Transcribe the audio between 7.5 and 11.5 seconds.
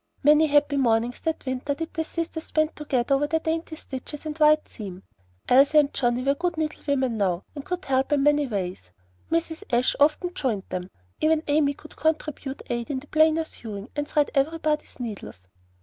and could help in many ways. Mrs. Ashe often joined them; even